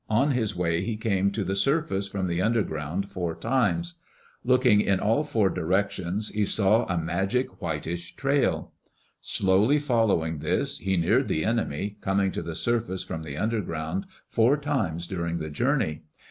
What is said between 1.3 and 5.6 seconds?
the surface from the underground four times. Looking in all four